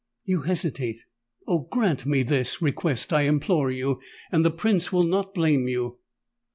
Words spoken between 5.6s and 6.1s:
you!"